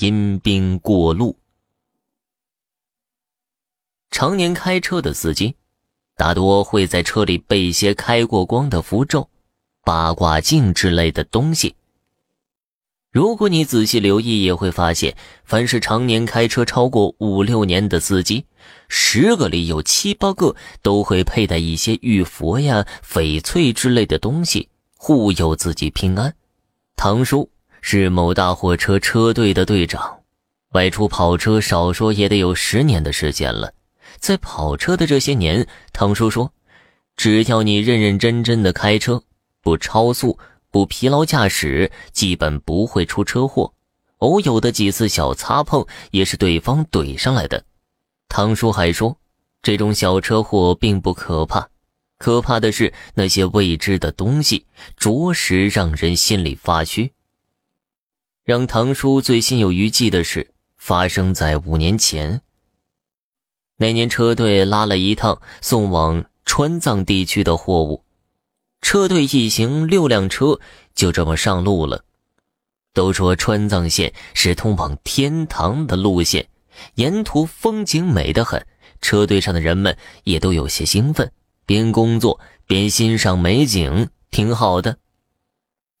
[0.00, 1.36] 阴兵过路。
[4.10, 5.54] 常年开车的司机，
[6.16, 9.28] 大多会在车里备一些开过光的符咒、
[9.84, 11.74] 八卦镜之类的东西。
[13.10, 18.44] 如果你仔细留意，也会发现，凡是常年开车超过五六年的司机，
[18.88, 26.34] 十个里有七八个都会佩戴一些玉佛呀、翡翠之类的东西，护佑自己平安。
[26.96, 27.48] 唐叔
[27.86, 30.20] 是某大货车车队的队长，
[30.70, 33.74] 外出跑车少说也得有十年的时间了。
[34.16, 36.50] 在跑车的这些年，唐叔说，
[37.14, 39.22] 只要你认认真真的开车，
[39.62, 40.38] 不超速。
[40.70, 43.70] 不疲劳驾驶，基本不会出车祸。
[44.20, 47.62] 偶有的几次小擦碰，也是对方怼上来的。
[48.30, 49.14] 唐叔还说，
[49.62, 51.68] 这种小车祸并不可怕，
[52.16, 54.64] 可怕的是那些未知的东西，
[54.96, 57.12] 着实让人心里发虚。
[58.44, 62.42] 让唐叔最心有余悸的是，发生在五年前。
[63.78, 68.04] 那年车队拉了一趟送往川藏地区的货物。
[68.82, 70.60] 车队一行六辆车
[70.94, 72.04] 就这么上路了。
[72.92, 76.46] 都说川藏线是通往天堂的路线，
[76.96, 78.64] 沿途风景美得很。
[79.00, 81.32] 车队上的人们也都有些兴奋，
[81.64, 84.98] 边工作边欣赏美景，挺好的。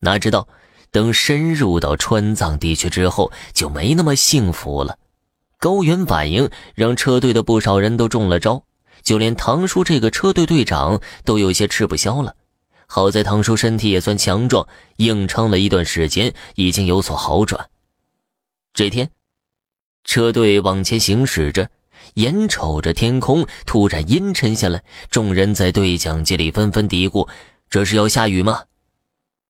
[0.00, 0.46] 哪知道，
[0.94, 4.96] 等深入到川藏地区之后，就没那么幸福了。
[5.58, 8.62] 高原反应让车队的不少人都中了招，
[9.02, 12.36] 就连唐叔这个车队队长都有些吃不消了。
[12.86, 17.68] 好在唐叔身体也算强壮，硬撑了一段时间，已经有所好转。
[18.72, 19.10] 这天，
[20.04, 21.68] 车队往前行驶着，
[22.14, 27.28] 眼瞅着天空突然阴沉下来，众人在对讲机里纷纷嘀咕
[27.68, 28.62] ：“这是要下雨吗？”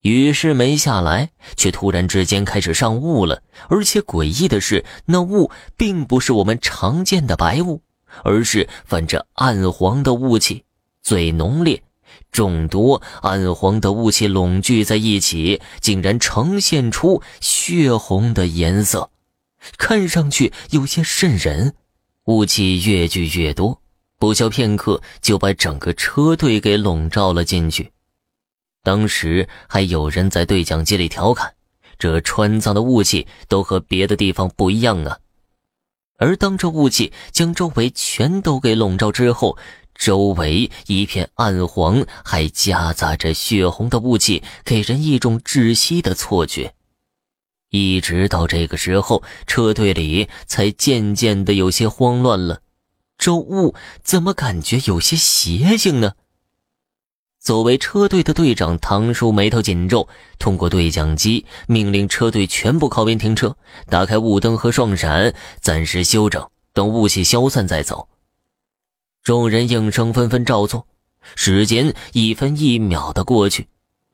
[0.05, 3.43] 雨是没下来，却突然之间开始上雾了。
[3.69, 7.81] 而且诡异的是，那雾并不是我们常见的白雾，
[8.23, 10.65] 而是泛着暗黄的雾气，
[11.03, 11.83] 最浓烈。
[12.31, 19.09] 众多暗黄的雾气拢聚在一起，竟然呈现出血红的颜色，
[19.79, 21.75] 看上去有些瘆人。
[22.27, 23.81] 雾气越聚越多，
[24.19, 27.94] 不消片刻就把整个车队给笼罩了进去。
[28.85, 31.55] 当时还有人在对讲机里调侃
[31.99, 35.19] ：“这川藏的雾气都和别的地方不一样啊！”
[36.19, 39.59] 而当这雾气将周围全都给笼罩之后，
[39.95, 46.75] 周围一片暗黄，还夹杂着血红的雾气，给人一种窒息的错觉。
[47.71, 52.61] 一直到这个时候，车队里才渐渐的有些慌乱了。
[53.17, 56.13] 这雾怎么感觉有些邪性呢？
[57.45, 63.55] 作为车队的队长，唐叔眉头紧皱，通过对讲机命令车队全部靠边停车，
[63.91, 68.09] 打开雾灯和双闪，暂时休整，等雾气消散再走。
[69.23, 70.87] 众人应声纷纷照做，
[71.37, 73.69] 时间一分一秒的过去，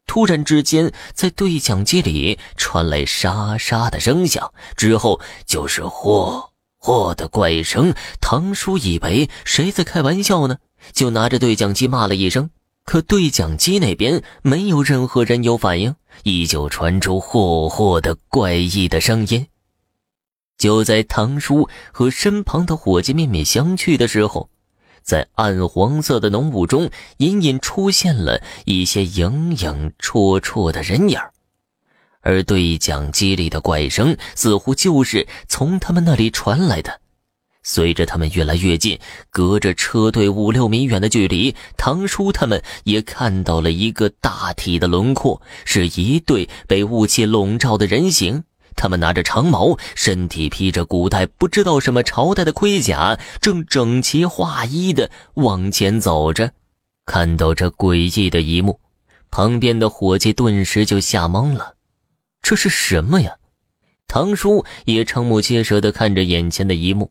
[0.08, 6.48] 突然之间，在对讲机里传来沙沙的声响，之后就是“嚯
[6.80, 7.94] 嚯”的怪声。
[8.20, 10.56] 唐叔以为谁在开玩笑呢，
[10.92, 12.50] 就拿着对讲机骂了一声，
[12.90, 19.46] 可对讲机那边没有任何人有反应，依旧传出“霍霍”的怪异的声音。
[20.58, 24.50] 就在唐叔和身旁的伙计面面相觑的时候。
[25.02, 31.16] 在暗黄色的浓雾中，隐隐出现了一些影影绰绰的人影
[32.22, 36.99] 而对讲机里的怪声似乎就是从他们那里传来的。
[37.62, 38.98] 随着他们越来越近，
[39.30, 48.44] 隔着车队五六米远的距离，唐叔他们也看到了一个大体的轮廓，是一对被雾气笼罩的人形。
[48.76, 56.52] 他们拿着长矛，身体披着古代不知道什么朝代的盔甲，正整齐划一的往前走着。
[57.04, 58.80] 看到这诡异的一幕，
[59.30, 61.74] 旁边的伙计顿时就吓懵了。
[62.40, 63.36] 这是什么呀？
[64.08, 67.10] 唐叔也瞠目结舌地看着眼前的一幕。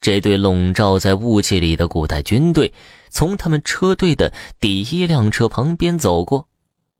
[0.00, 2.72] 这对笼罩在雾气里的古代军队，
[3.10, 6.48] 从他们车队的第一辆车旁边走过，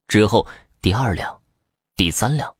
[0.09, 0.47] 之后
[0.83, 1.39] 第二辆，
[1.97, 2.55] 第三辆。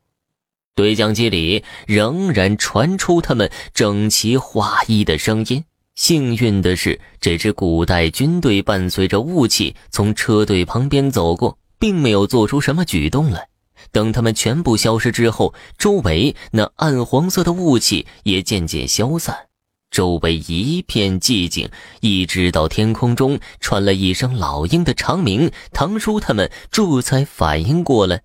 [0.75, 5.65] 对讲机里仍然传出他们整齐划一的声音。
[5.95, 13.49] 幸运的是，这支古代军队伴随着雾气从车队旁边走过，并没有做出什么举动来。
[13.91, 19.48] 等他们全部消失之后，周围那暗黄色的雾气也渐渐消散，
[19.91, 21.69] 周围一片寂静。
[22.01, 28.21] 一直到天空中传来一声老鹰的长鸣，唐叔他们这才反应过来。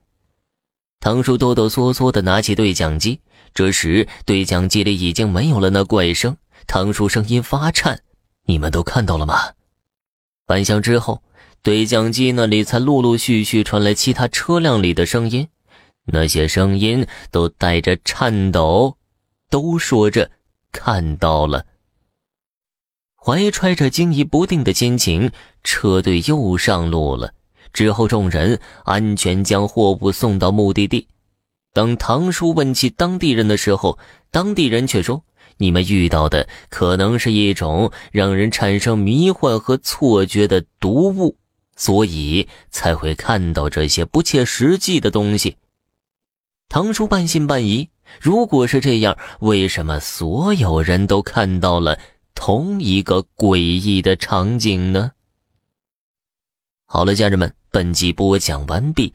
[1.01, 3.21] 唐叔哆哆嗦嗦地拿起对讲机，
[3.53, 6.37] 这时对讲机里已经没有了那怪声。
[6.67, 8.01] 唐叔声音发颤
[8.47, 9.53] ：“你们都看到了吗？”
[10.47, 11.23] 半晌之后，
[11.63, 15.49] 对讲机那里才陆陆续续传来其他车辆里的声音，
[16.07, 18.97] 那些声音都带着颤抖，
[19.51, 20.31] 都说着
[20.75, 21.65] 看到了。
[23.15, 25.31] 怀揣着惊疑不定的心情，
[25.63, 27.33] 车队又上路了。
[27.73, 31.09] 之后，众人安全将货物送到目的地。
[31.73, 33.99] 当唐叔问起当地人的时候，
[34.31, 35.25] 当地人却说
[35.57, 41.37] ：“你们遇到的可能是一种让人产生迷幻和错觉的毒物，
[41.75, 45.57] 所以才会看到这些不切实际的东西。”
[46.69, 47.89] 唐叔半信半疑
[48.21, 51.99] ：“如果是这样，为什么所有人都看到了
[52.35, 55.13] 同一个诡异的场景呢？”
[56.87, 57.55] 好了，家人们。
[57.71, 59.13] 本集播讲完毕。